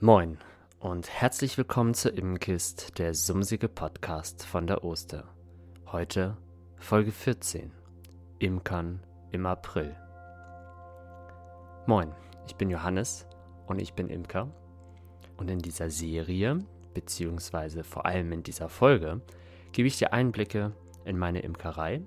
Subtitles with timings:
[0.00, 0.38] Moin
[0.78, 5.24] und herzlich willkommen zur Immenkist, der sumsige Podcast von der Oster.
[5.86, 6.36] Heute
[6.76, 7.72] Folge 14.
[8.38, 9.02] Imkern
[9.32, 9.96] im April.
[11.88, 12.12] Moin,
[12.46, 13.26] ich bin Johannes
[13.66, 14.54] und ich bin Imker.
[15.36, 16.60] Und in dieser Serie,
[16.94, 19.20] beziehungsweise vor allem in dieser Folge,
[19.72, 22.02] gebe ich dir Einblicke in meine Imkerei.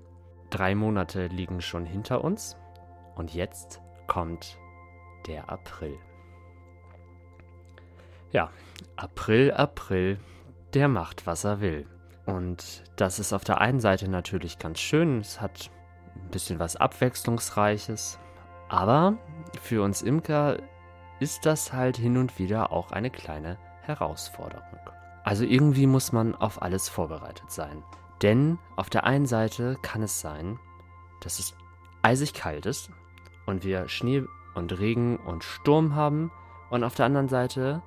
[0.48, 2.56] Drei Monate liegen schon hinter uns
[3.16, 4.56] und jetzt kommt
[5.26, 5.98] der April.
[8.32, 8.50] Ja,
[8.96, 10.18] April, April,
[10.72, 11.86] der macht, was er will.
[12.24, 15.70] Und das ist auf der einen Seite natürlich ganz schön, es hat
[16.16, 18.18] ein bisschen was Abwechslungsreiches,
[18.68, 19.18] aber
[19.60, 20.56] für uns Imker
[21.20, 24.78] ist das halt hin und wieder auch eine kleine Herausforderung.
[25.24, 27.84] Also irgendwie muss man auf alles vorbereitet sein.
[28.22, 30.58] Denn auf der einen Seite kann es sein,
[31.20, 31.54] dass es
[32.02, 32.90] eisig kalt ist
[33.46, 36.30] und wir Schnee und Regen und Sturm haben
[36.70, 37.82] und auf der anderen Seite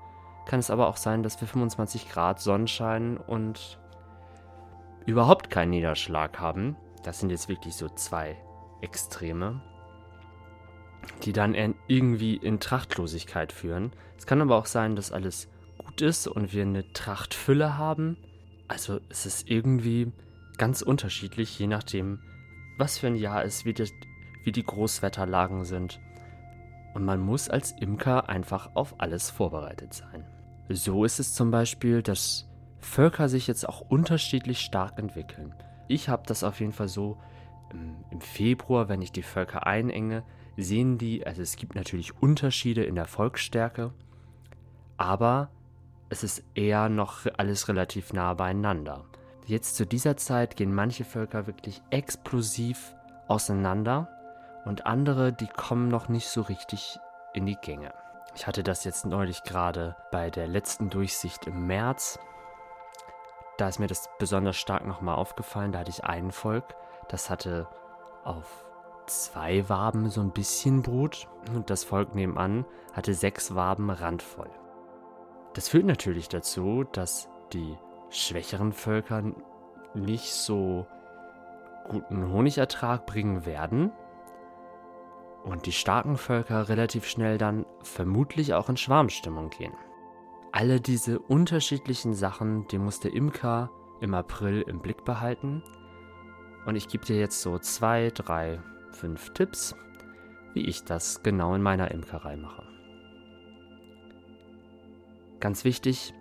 [0.45, 3.79] kann es aber auch sein, dass wir 25 Grad Sonnenschein und
[5.05, 6.75] überhaupt keinen Niederschlag haben.
[7.03, 8.37] Das sind jetzt wirklich so zwei
[8.81, 9.61] Extreme,
[11.23, 11.55] die dann
[11.87, 13.91] irgendwie in Trachtlosigkeit führen.
[14.17, 18.17] Es kann aber auch sein, dass alles gut ist und wir eine Trachtfülle haben.
[18.67, 20.11] Also es ist irgendwie
[20.57, 22.19] ganz unterschiedlich, je nachdem,
[22.77, 23.91] was für ein Jahr wie, das,
[24.43, 25.99] wie die Großwetterlagen sind.
[26.93, 30.25] Und man muss als Imker einfach auf alles vorbereitet sein.
[30.69, 32.49] So ist es zum Beispiel, dass
[32.79, 35.53] Völker sich jetzt auch unterschiedlich stark entwickeln.
[35.87, 37.17] Ich habe das auf jeden Fall so
[38.11, 40.23] im Februar, wenn ich die Völker einenge,
[40.57, 43.93] sehen die, also es gibt natürlich Unterschiede in der Volksstärke,
[44.97, 45.49] aber
[46.09, 49.05] es ist eher noch alles relativ nah beieinander.
[49.47, 52.95] Jetzt zu dieser Zeit gehen manche Völker wirklich explosiv
[53.27, 54.09] auseinander
[54.65, 56.97] und andere, die kommen noch nicht so richtig
[57.33, 57.93] in die Gänge.
[58.35, 62.19] Ich hatte das jetzt neulich gerade bei der letzten Durchsicht im März.
[63.57, 65.71] Da ist mir das besonders stark nochmal aufgefallen.
[65.71, 66.75] Da hatte ich ein Volk,
[67.07, 67.67] das hatte
[68.25, 68.65] auf
[69.07, 74.49] zwei Waben so ein bisschen Brut und das Volk nebenan hatte sechs Waben randvoll.
[75.53, 77.77] Das führt natürlich dazu, dass die
[78.09, 79.23] schwächeren Völker
[79.93, 80.85] nicht so
[81.87, 83.93] guten Honigertrag bringen werden,
[85.45, 89.73] und die starken Völker relativ schnell dann vermutlich auch in Schwarmstimmung gehen.
[90.51, 93.69] Alle diese unterschiedlichen Sachen, die muss der Imker
[94.01, 95.61] im April im Blick behalten.
[96.65, 98.59] Und ich gebe dir jetzt so zwei, drei,
[98.91, 99.75] fünf Tipps,
[100.53, 102.63] wie ich das genau in meiner Imkerei mache.
[105.39, 106.13] Ganz wichtig,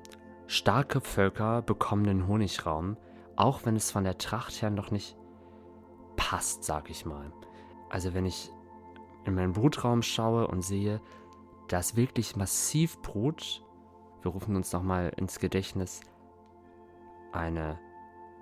[0.47, 2.99] starke Völker bekommen den Honigraum,
[3.37, 5.17] auch wenn es von der Tracht her noch nicht
[6.17, 7.33] passt, sag ich mal.
[7.89, 8.51] Also wenn ich
[9.25, 11.01] in meinen Brutraum schaue und sehe,
[11.69, 13.62] dass wirklich massiv Brut,
[14.23, 16.01] wir rufen uns nochmal ins Gedächtnis,
[17.33, 17.79] eine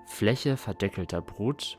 [0.06, 1.78] Fläche verdeckelter Brut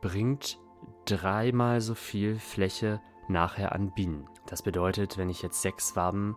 [0.00, 0.58] bringt
[1.06, 4.28] dreimal so viel Fläche nachher an Bienen.
[4.46, 6.36] Das bedeutet, wenn ich jetzt sechs Waben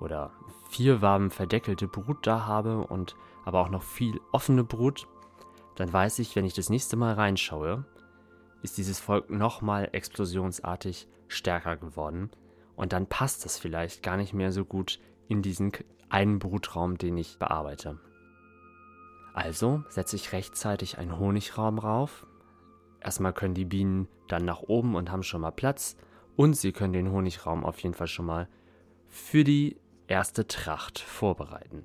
[0.00, 0.32] oder
[0.68, 5.06] vier Waben verdeckelte Brut da habe und aber auch noch viel offene Brut,
[5.76, 7.84] dann weiß ich, wenn ich das nächste Mal reinschaue,
[8.62, 12.30] ist dieses Volk nochmal explosionsartig stärker geworden.
[12.76, 15.72] Und dann passt es vielleicht gar nicht mehr so gut in diesen
[16.08, 17.98] einen Brutraum, den ich bearbeite.
[19.34, 22.26] Also setze ich rechtzeitig einen Honigraum rauf.
[23.00, 25.96] Erstmal können die Bienen dann nach oben und haben schon mal Platz.
[26.36, 28.48] Und sie können den Honigraum auf jeden Fall schon mal
[29.08, 31.84] für die erste Tracht vorbereiten.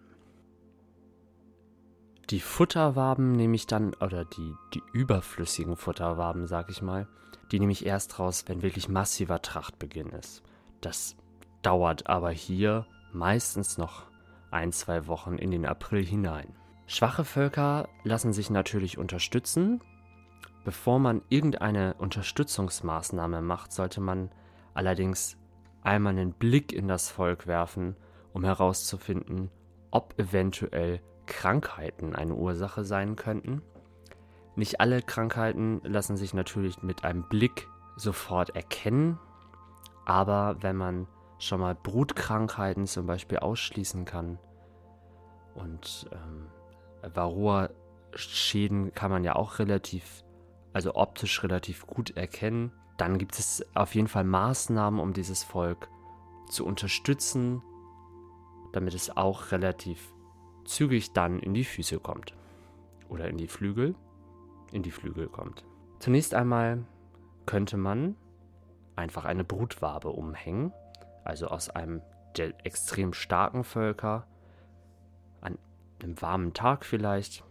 [2.30, 7.08] Die Futterwaben nehme ich dann, oder die, die überflüssigen Futterwaben, sag ich mal,
[7.52, 10.42] die nehme ich erst raus, wenn wirklich massiver Trachtbeginn ist.
[10.80, 11.18] Das
[11.62, 14.06] dauert aber hier meistens noch
[14.52, 16.56] ein, zwei Wochen in den April hinein.
[16.88, 19.82] Schwache Völker lassen sich natürlich unterstützen.
[20.64, 24.30] Bevor man irgendeine Unterstützungsmaßnahme macht, sollte man
[24.74, 25.38] allerdings
[25.82, 27.98] einmal einen Blick in das Volk werfen,
[28.32, 29.50] um herauszufinden,
[29.92, 33.62] ob eventuell Krankheiten eine Ursache sein könnten.
[34.56, 39.20] Nicht alle Krankheiten lassen sich natürlich mit einem Blick sofort erkennen,
[40.06, 41.08] aber wenn man
[41.40, 44.40] schon mal Brutkrankheiten zum Beispiel ausschließen kann
[45.56, 46.48] und ähm,
[47.14, 50.24] Varroa-Schäden kann man ja auch relativ,
[50.72, 55.90] also optisch relativ gut erkennen, dann gibt es auf jeden Fall Maßnahmen, um dieses Volk
[56.50, 57.62] zu unterstützen,
[58.72, 60.14] damit es auch relativ
[60.66, 62.34] zügig dann in die Füße kommt.
[63.10, 63.96] Oder in die Flügel.
[64.72, 65.66] In die Flügel kommt.
[66.00, 66.84] Zunächst einmal
[67.46, 68.16] könnte man
[68.96, 70.74] einfach eine Brutwabe umhängen,
[71.24, 72.02] also aus einem
[72.38, 74.28] der extrem starken Völker,
[75.42, 75.58] an
[76.02, 77.44] einem warmen Tag vielleicht,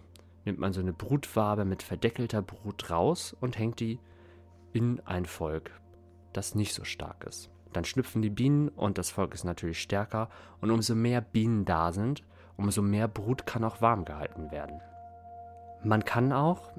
[0.45, 4.01] nimmt man so eine Brutwabe mit verdeckelter Brut raus und hängt die
[4.73, 5.71] in ein Volk,
[6.33, 7.51] das nicht so stark ist.
[7.73, 10.29] Dann schlüpfen die Bienen und das Volk ist natürlich stärker
[10.61, 12.23] und umso mehr Bienen da sind,
[12.57, 14.81] umso mehr Brut kann auch warm gehalten werden.
[15.85, 16.71] Man kann auch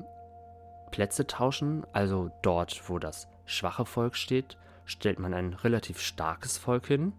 [0.92, 6.88] Plätze tauschen, also dort, wo das schwache Volk steht, stellt man ein relativ starkes Volk
[6.88, 7.14] hin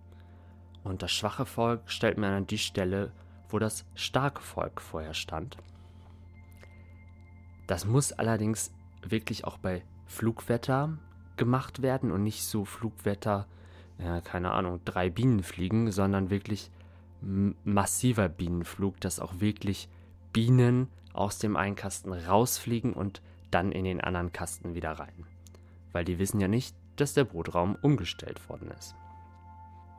[0.84, 3.10] und das schwache Volk stellt man an die Stelle,
[3.48, 5.56] wo das starke Volk vorher stand.
[7.66, 8.72] Das muss allerdings
[9.02, 10.98] wirklich auch bei Flugwetter
[11.36, 13.46] gemacht werden und nicht so Flugwetter,
[13.98, 16.70] ja, keine Ahnung, drei Bienen fliegen, sondern wirklich
[17.64, 19.88] massiver Bienenflug, dass auch wirklich
[20.32, 25.26] Bienen aus dem einen Kasten rausfliegen und dann in den anderen Kasten wieder rein.
[25.92, 28.94] Weil die wissen ja nicht, dass der Brutraum umgestellt worden ist.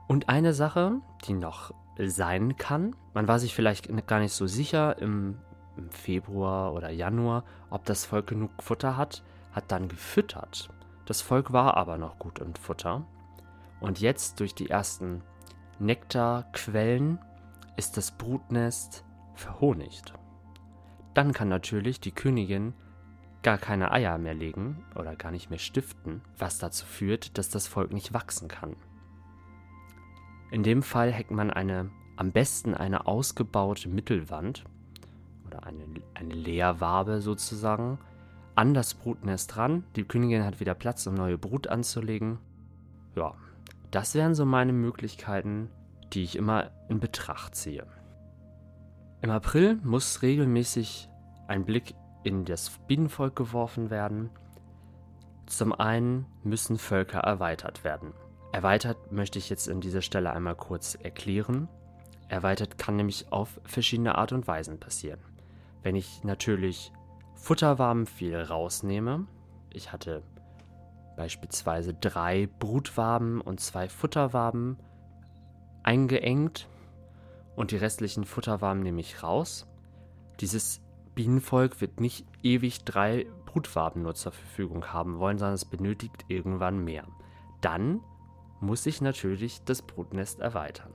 [0.07, 4.99] Und eine Sache, die noch sein kann, man war sich vielleicht gar nicht so sicher
[4.99, 5.37] im,
[5.77, 10.69] im Februar oder Januar, ob das Volk genug Futter hat, hat dann gefüttert.
[11.05, 13.05] Das Volk war aber noch gut im Futter.
[13.79, 15.21] Und jetzt durch die ersten
[15.79, 17.19] Nektarquellen
[17.75, 20.13] ist das Brutnest verhonigt.
[21.13, 22.73] Dann kann natürlich die Königin
[23.43, 27.67] gar keine Eier mehr legen oder gar nicht mehr stiften, was dazu führt, dass das
[27.67, 28.75] Volk nicht wachsen kann.
[30.51, 34.63] In dem Fall hängt man eine, am besten eine ausgebaute Mittelwand
[35.45, 35.83] oder eine,
[36.13, 37.99] eine Leerwabe sozusagen
[38.55, 39.83] an das Brutnest ran.
[39.95, 42.39] Die Königin hat wieder Platz, um neue Brut anzulegen.
[43.15, 43.35] Ja,
[43.95, 45.69] das wären so meine Möglichkeiten,
[46.11, 47.87] die ich immer in Betracht ziehe.
[49.21, 51.07] Im April muss regelmäßig
[51.47, 51.95] ein Blick
[52.25, 54.31] in das Bienenvolk geworfen werden.
[55.45, 58.11] Zum einen müssen Völker erweitert werden.
[58.51, 61.69] Erweitert möchte ich jetzt an dieser Stelle einmal kurz erklären.
[62.27, 65.21] Erweitert kann nämlich auf verschiedene Art und Weisen passieren.
[65.83, 66.91] Wenn ich natürlich
[67.35, 69.25] Futterwaben viel rausnehme,
[69.71, 70.21] ich hatte
[71.15, 74.77] beispielsweise drei Brutwaben und zwei Futterwaben
[75.83, 76.67] eingeengt
[77.55, 79.67] und die restlichen Futterwaben nehme ich raus.
[80.39, 80.81] Dieses
[81.13, 86.83] Bienenvolk wird nicht ewig drei Brutwaben nur zur Verfügung haben wollen, sondern es benötigt irgendwann
[86.83, 87.05] mehr.
[87.61, 88.01] Dann
[88.59, 90.93] muss ich natürlich das Brutnest erweitern.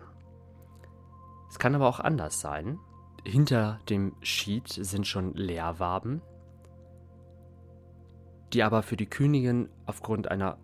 [1.49, 2.78] Es kann aber auch anders sein.
[3.25, 6.23] Hinter dem Sheet sind schon Leerwaben,
[8.52, 10.58] die aber für die Königin aufgrund einer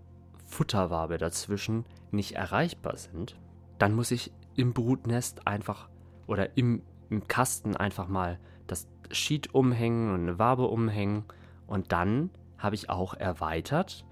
[0.45, 3.37] Futterwabe dazwischen nicht erreichbar sind.
[3.79, 5.89] Dann muss ich im Brutnest einfach
[6.27, 11.25] oder im, im Kasten einfach mal das Sheet umhängen und eine Wabe umhängen
[11.67, 14.05] und dann habe ich auch erweitert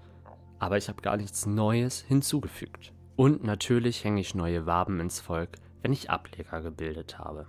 [0.59, 2.93] aber ich habe gar nichts Neues hinzugefügt.
[3.15, 7.47] Und natürlich hänge ich neue Waben ins Volk, wenn ich Ableger gebildet habe.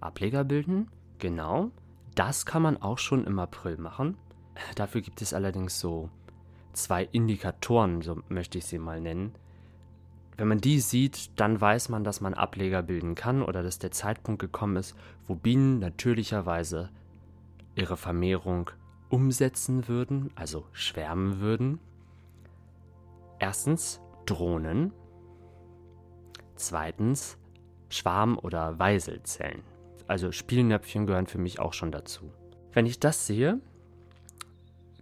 [0.00, 0.90] Ableger bilden?
[1.18, 1.70] Genau.
[2.14, 4.16] Das kann man auch schon im April machen.
[4.74, 6.10] Dafür gibt es allerdings so
[6.72, 9.34] zwei Indikatoren, so möchte ich sie mal nennen.
[10.36, 13.90] Wenn man die sieht, dann weiß man, dass man Ableger bilden kann oder dass der
[13.90, 14.94] Zeitpunkt gekommen ist,
[15.26, 16.90] wo Bienen natürlicherweise
[17.74, 18.70] ihre Vermehrung
[19.08, 21.80] umsetzen würden, also schwärmen würden.
[23.40, 24.92] Erstens Drohnen.
[26.54, 27.36] Zweitens
[27.88, 29.62] Schwarm- oder Weiselzellen.
[30.06, 32.32] Also Spielnöpfchen gehören für mich auch schon dazu.
[32.72, 33.60] Wenn ich das sehe,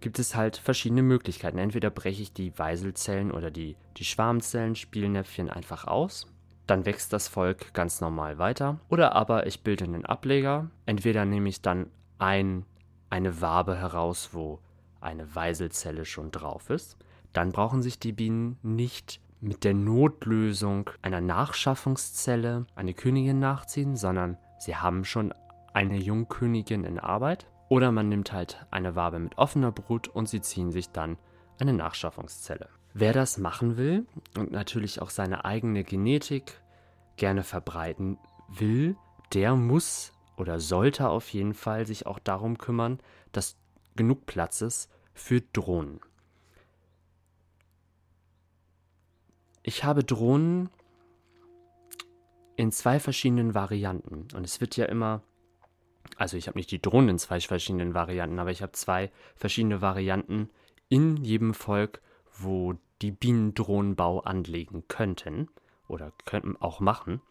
[0.01, 1.57] gibt es halt verschiedene Möglichkeiten.
[1.57, 6.27] Entweder breche ich die Weiselzellen oder die, die Schwarmzellen, Spielnäpfchen einfach aus.
[6.65, 8.79] Dann wächst das Volk ganz normal weiter.
[8.89, 10.69] Oder aber ich bilde einen Ableger.
[10.85, 11.89] Entweder nehme ich dann
[12.19, 12.65] ein,
[13.09, 14.59] eine Wabe heraus, wo
[14.99, 16.97] eine Weiselzelle schon drauf ist
[17.37, 24.37] dann brauchen sich die Bienen nicht mit der Notlösung einer Nachschaffungszelle eine Königin nachziehen, sondern
[24.57, 25.35] sie haben schon
[25.71, 27.45] eine Jungkönigin in Arbeit.
[27.69, 31.17] Oder man nimmt halt eine Wabe mit offener Brut und sie ziehen sich dann
[31.59, 32.69] eine Nachschaffungszelle.
[32.93, 34.05] Wer das machen will
[34.37, 36.61] und natürlich auch seine eigene Genetik
[37.17, 38.95] gerne verbreiten will,
[39.33, 42.99] der muss oder sollte auf jeden Fall sich auch darum kümmern,
[43.31, 43.57] dass
[43.95, 45.99] genug Platz ist für Drohnen.
[49.63, 50.69] Ich habe Drohnen
[52.55, 54.27] in zwei verschiedenen Varianten.
[54.35, 55.21] Und es wird ja immer,
[56.15, 59.81] also ich habe nicht die Drohnen in zwei verschiedenen Varianten, aber ich habe zwei verschiedene
[59.81, 60.49] Varianten
[60.89, 62.01] in jedem Volk,
[62.39, 65.49] wo die Bienen Drohnenbau anlegen könnten
[65.87, 67.21] oder könnten auch machen.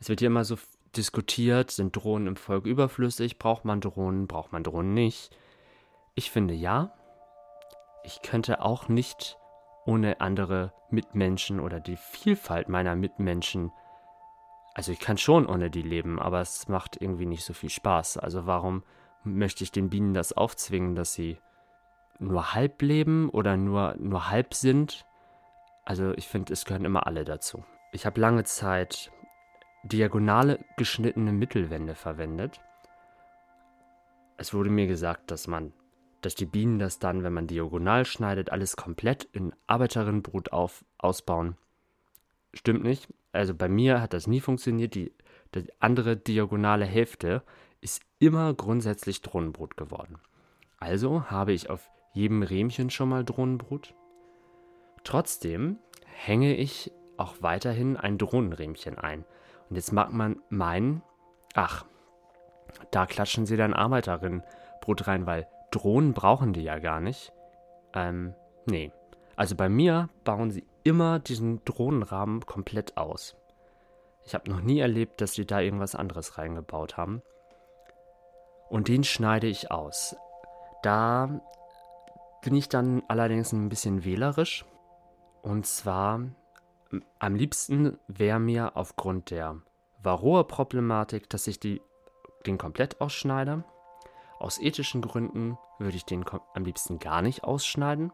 [0.00, 0.56] Es wird ja immer so
[0.96, 5.36] diskutiert, sind Drohnen im Volk überflüssig, braucht man Drohnen, braucht man Drohnen nicht.
[6.14, 6.92] Ich finde ja.
[8.04, 9.36] Ich könnte auch nicht
[9.84, 13.72] ohne andere Mitmenschen oder die Vielfalt meiner Mitmenschen.
[14.78, 18.16] Also ich kann schon ohne die leben, aber es macht irgendwie nicht so viel Spaß.
[18.16, 18.84] Also warum
[19.24, 21.38] möchte ich den Bienen das aufzwingen, dass sie
[22.20, 25.04] nur halb leben oder nur, nur halb sind?
[25.84, 27.64] Also ich finde, es gehören immer alle dazu.
[27.90, 29.10] Ich habe lange Zeit
[29.82, 32.60] diagonale geschnittene Mittelwände verwendet.
[34.36, 35.72] Es wurde mir gesagt, dass man,
[36.20, 41.56] dass die Bienen das dann, wenn man diagonal schneidet, alles komplett in Arbeiterinnenbrut auf, ausbauen.
[42.54, 43.08] Stimmt nicht.
[43.32, 44.94] Also bei mir hat das nie funktioniert.
[44.94, 45.12] Die,
[45.54, 47.42] die andere diagonale Hälfte
[47.80, 50.18] ist immer grundsätzlich Drohnenbrut geworden.
[50.78, 53.94] Also habe ich auf jedem Rähmchen schon mal Drohnenbrut.
[55.04, 59.24] Trotzdem hänge ich auch weiterhin ein Drohnenrähmchen ein.
[59.68, 61.02] Und jetzt mag man meinen,
[61.54, 61.84] ach,
[62.90, 67.32] da klatschen sie dann Arbeiterinnenbrut rein, weil Drohnen brauchen die ja gar nicht.
[67.94, 68.34] Ähm,
[68.66, 68.92] nee.
[69.36, 73.36] Also bei mir bauen sie immer diesen Drohnenrahmen komplett aus.
[74.24, 77.22] Ich habe noch nie erlebt, dass sie da irgendwas anderes reingebaut haben.
[78.68, 80.16] Und den schneide ich aus.
[80.82, 81.40] Da
[82.42, 84.64] bin ich dann allerdings ein bisschen wählerisch.
[85.42, 86.20] Und zwar
[87.18, 89.60] am liebsten wäre mir aufgrund der
[90.02, 91.80] Varroa-Problematik, dass ich die,
[92.46, 93.64] den komplett ausschneide.
[94.38, 98.12] Aus ethischen Gründen würde ich den am liebsten gar nicht ausschneiden.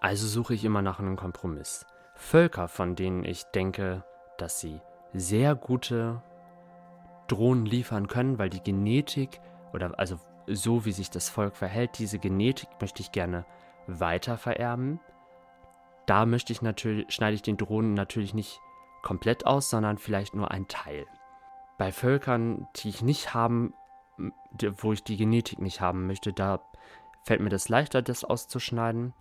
[0.00, 1.86] Also suche ich immer nach einem Kompromiss.
[2.20, 4.04] Völker, von denen ich denke,
[4.36, 4.80] dass sie
[5.12, 6.22] sehr gute
[7.26, 9.40] Drohnen liefern können, weil die Genetik
[9.72, 13.46] oder also so wie sich das Volk verhält, diese Genetik möchte ich gerne
[13.86, 15.00] weiter vererben.
[16.06, 18.60] Da möchte ich natürlich, schneide ich den Drohnen natürlich nicht
[19.02, 21.06] komplett aus, sondern vielleicht nur ein Teil.
[21.78, 23.72] Bei Völkern, die ich nicht haben,
[24.78, 26.60] wo ich die Genetik nicht haben möchte, da
[27.24, 29.14] fällt mir das leichter, das auszuschneiden.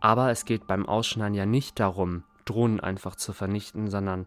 [0.00, 4.26] Aber es geht beim Ausschneiden ja nicht darum, Drohnen einfach zu vernichten, sondern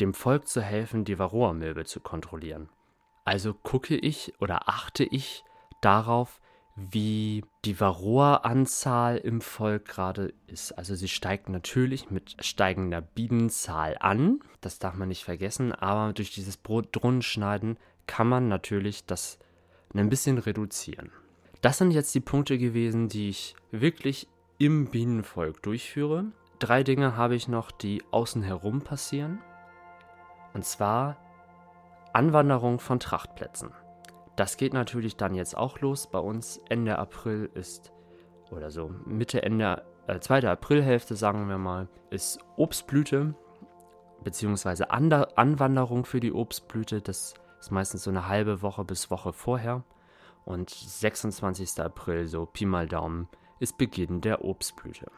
[0.00, 2.68] dem Volk zu helfen, die Varroa-Milbe zu kontrollieren.
[3.24, 5.42] Also gucke ich oder achte ich
[5.80, 6.40] darauf,
[6.76, 10.72] wie die Varroa-Anzahl im Volk gerade ist.
[10.72, 16.32] Also sie steigt natürlich mit steigender Bienenzahl an, das darf man nicht vergessen, aber durch
[16.32, 19.38] dieses Drohnenschneiden kann man natürlich das
[19.94, 21.10] ein bisschen reduzieren.
[21.62, 24.28] Das sind jetzt die Punkte gewesen, die ich wirklich
[24.58, 26.26] im Bienenvolk durchführe.
[26.58, 29.42] Drei Dinge habe ich noch, die außen herum passieren.
[30.54, 31.16] Und zwar
[32.14, 33.72] Anwanderung von Trachtplätzen.
[34.36, 36.06] Das geht natürlich dann jetzt auch los.
[36.06, 37.92] Bei uns Ende April ist,
[38.50, 43.34] oder so Mitte, Ende, äh, zweite Aprilhälfte, sagen wir mal, ist Obstblüte,
[44.24, 47.02] beziehungsweise Ander Anwanderung für die Obstblüte.
[47.02, 49.84] Das ist meistens so eine halbe Woche bis Woche vorher.
[50.46, 51.80] Und 26.
[51.82, 55.10] April, so Pi mal Daumen, ist Beginn der Obstblüte.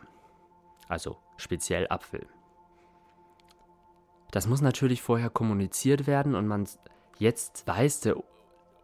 [0.88, 2.26] Also speziell Apfel.
[4.30, 6.68] Das muss natürlich vorher kommuniziert werden und man
[7.18, 8.16] jetzt weiß der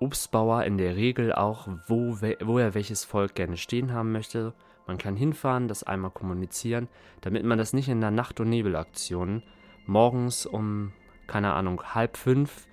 [0.01, 4.55] Obstbauer in der Regel auch, wo, wo er welches Volk gerne stehen haben möchte.
[4.87, 6.89] Man kann hinfahren, das einmal kommunizieren,
[7.21, 9.43] damit man das nicht in der Nacht- und Nebelaktion
[9.87, 10.93] morgens um,
[11.27, 12.67] keine Ahnung, halb fünf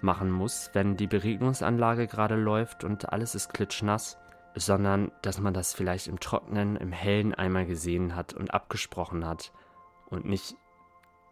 [0.00, 4.18] machen muss, wenn die Beregnungsanlage gerade läuft und alles ist klitschnass,
[4.54, 9.52] sondern dass man das vielleicht im Trocknen, im Hellen einmal gesehen hat und abgesprochen hat
[10.10, 10.56] und nicht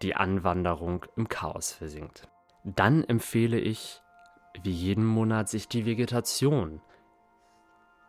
[0.03, 2.29] die Anwanderung im Chaos versinkt.
[2.65, 4.01] Dann empfehle ich
[4.63, 6.81] wie jeden Monat sich die Vegetation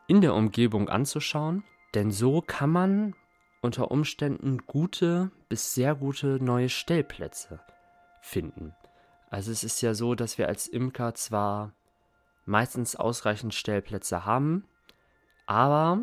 [0.07, 1.63] in der Umgebung anzuschauen,
[1.93, 3.15] denn so kann man
[3.61, 7.59] unter Umständen gute bis sehr gute neue Stellplätze
[8.21, 8.73] finden.
[9.29, 11.73] Also es ist ja so, dass wir als Imker zwar
[12.45, 14.65] meistens ausreichend Stellplätze haben,
[15.51, 15.99] aber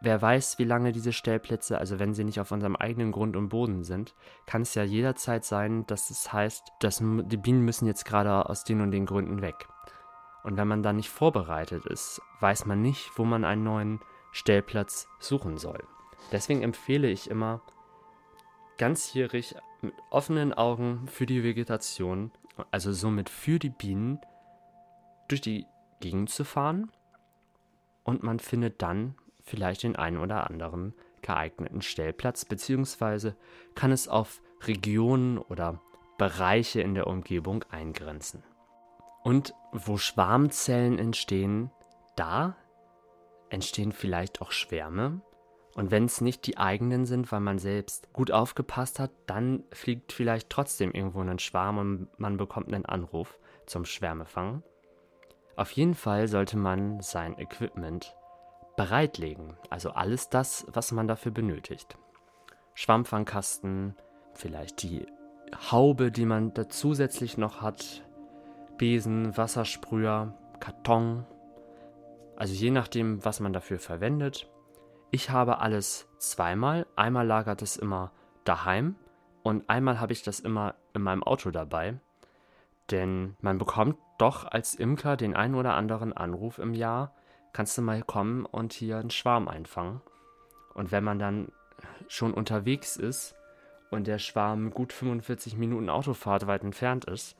[0.00, 3.50] wer weiß, wie lange diese Stellplätze, also wenn sie nicht auf unserem eigenen Grund und
[3.50, 4.14] Boden sind,
[4.46, 8.64] kann es ja jederzeit sein, dass es heißt, dass die Bienen müssen jetzt gerade aus
[8.64, 9.68] den und den Gründen weg.
[10.42, 14.00] Und wenn man da nicht vorbereitet ist, weiß man nicht, wo man einen neuen
[14.32, 15.84] Stellplatz suchen soll.
[16.32, 17.60] Deswegen empfehle ich immer,
[18.78, 22.32] ganzjährig mit offenen Augen für die Vegetation,
[22.70, 24.18] also somit für die Bienen,
[25.28, 25.66] durch die
[26.00, 26.90] Gegend zu fahren
[28.06, 33.36] und man findet dann vielleicht den einen oder anderen geeigneten Stellplatz, beziehungsweise
[33.74, 35.80] kann es auf Regionen oder
[36.16, 38.44] Bereiche in der Umgebung eingrenzen.
[39.24, 41.72] Und wo Schwarmzellen entstehen,
[42.14, 42.56] da
[43.50, 45.20] entstehen vielleicht auch Schwärme.
[45.74, 50.12] Und wenn es nicht die eigenen sind, weil man selbst gut aufgepasst hat, dann fliegt
[50.12, 54.62] vielleicht trotzdem irgendwo ein Schwarm und man bekommt einen Anruf zum Schwärmefang.
[55.56, 58.14] Auf jeden Fall sollte man sein Equipment
[58.76, 59.56] bereitlegen.
[59.70, 61.96] Also alles das, was man dafür benötigt.
[62.74, 63.96] Schwammfangkasten,
[64.34, 65.06] vielleicht die
[65.70, 68.02] Haube, die man da zusätzlich noch hat,
[68.76, 71.24] Besen, Wassersprüher, Karton,
[72.36, 74.46] also je nachdem, was man dafür verwendet.
[75.10, 76.86] Ich habe alles zweimal.
[76.94, 78.12] Einmal lagert es immer
[78.44, 78.96] daheim
[79.42, 81.98] und einmal habe ich das immer in meinem Auto dabei.
[82.90, 87.14] Denn man bekommt doch als Imker den einen oder anderen Anruf im Jahr,
[87.52, 90.00] kannst du mal kommen und hier einen Schwarm einfangen.
[90.74, 91.48] Und wenn man dann
[92.08, 93.34] schon unterwegs ist
[93.90, 97.36] und der Schwarm gut 45 Minuten Autofahrt weit entfernt ist,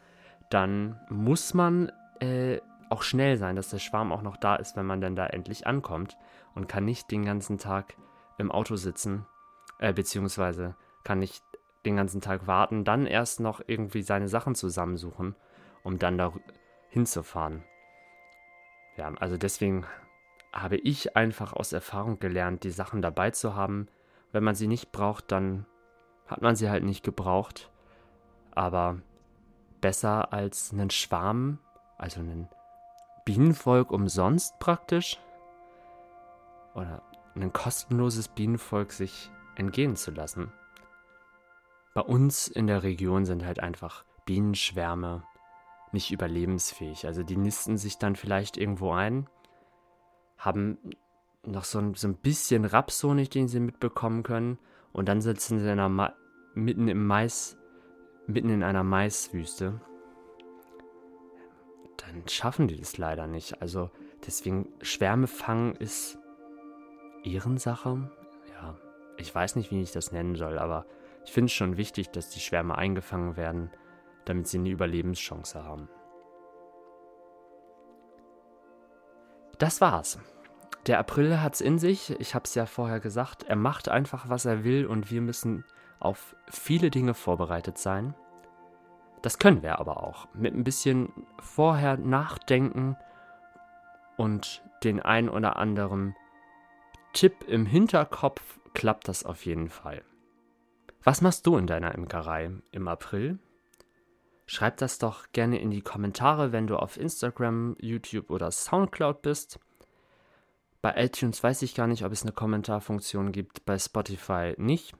[0.50, 4.86] dann muss man äh, auch schnell sein, dass der Schwarm auch noch da ist, wenn
[4.86, 6.16] man dann da endlich ankommt
[6.54, 7.96] und kann nicht den ganzen Tag
[8.38, 9.26] im Auto sitzen,
[9.78, 11.42] äh, beziehungsweise kann nicht
[11.86, 15.34] den ganzen Tag warten, dann erst noch irgendwie seine Sachen zusammensuchen,
[15.82, 16.32] um dann da
[16.88, 17.62] hinzufahren.
[18.96, 19.86] Ja, also deswegen
[20.52, 23.88] habe ich einfach aus Erfahrung gelernt, die Sachen dabei zu haben.
[24.32, 25.66] Wenn man sie nicht braucht, dann
[26.26, 27.70] hat man sie halt nicht gebraucht.
[28.54, 29.00] Aber
[29.80, 31.58] besser als einen Schwarm,
[31.98, 32.48] also einen
[33.24, 35.18] Bienenvolk umsonst praktisch
[36.74, 37.02] oder
[37.34, 40.52] ein kostenloses Bienenvolk sich entgehen zu lassen.
[41.96, 45.22] Bei uns in der Region sind halt einfach Bienenschwärme
[45.92, 47.06] nicht überlebensfähig.
[47.06, 49.30] Also die nisten sich dann vielleicht irgendwo ein,
[50.36, 50.76] haben
[51.42, 54.58] noch so ein, so ein bisschen Rapshonig, den sie mitbekommen können,
[54.92, 56.14] und dann sitzen sie
[56.52, 57.56] mitten im Mais,
[58.26, 59.80] mitten in einer Maiswüste
[61.96, 63.60] dann schaffen die das leider nicht.
[63.62, 63.90] Also
[64.26, 66.18] deswegen Schwärme fangen ist
[67.24, 68.10] Ehrensache.
[68.52, 68.76] Ja,
[69.16, 70.86] ich weiß nicht, wie ich das nennen soll, aber
[71.26, 73.70] ich finde es schon wichtig, dass die Schwärme eingefangen werden,
[74.24, 75.88] damit sie eine Überlebenschance haben.
[79.58, 80.18] Das war's.
[80.86, 82.10] Der April hat's in sich.
[82.20, 83.42] Ich habe es ja vorher gesagt.
[83.42, 85.64] Er macht einfach, was er will und wir müssen
[85.98, 88.14] auf viele Dinge vorbereitet sein.
[89.22, 90.28] Das können wir aber auch.
[90.32, 92.96] Mit ein bisschen vorher nachdenken
[94.16, 96.14] und den ein oder anderen
[97.14, 100.04] Tipp im Hinterkopf klappt das auf jeden Fall.
[101.06, 103.38] Was machst du in deiner Imkerei im April?
[104.44, 109.60] Schreib das doch gerne in die Kommentare, wenn du auf Instagram, YouTube oder Soundcloud bist.
[110.82, 114.96] Bei iTunes weiß ich gar nicht, ob es eine Kommentarfunktion gibt, bei Spotify nicht.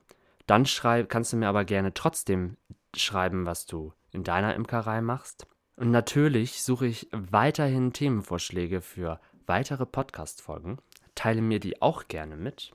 [0.47, 2.57] Dann schreib, kannst du mir aber gerne trotzdem
[2.95, 5.49] schreiben, was du in deiner Imkerei machst.
[5.75, 10.79] Und natürlich suche ich weiterhin Themenvorschläge für weitere Podcast-Folgen.
[11.17, 12.71] Teile mir die auch gerne mit.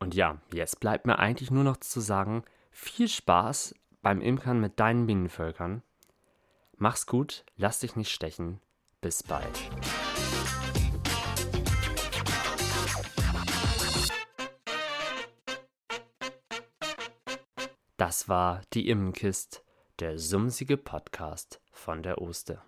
[0.00, 4.78] Und ja, jetzt bleibt mir eigentlich nur noch zu sagen, viel Spaß beim Imkern mit
[4.78, 5.82] deinen Bienenvölkern.
[6.76, 8.60] Mach's gut, lass dich nicht stechen.
[9.00, 9.48] Bis bald.
[17.96, 19.64] Das war die Immenkist
[20.00, 22.60] der sumsige Podcast von der Oste.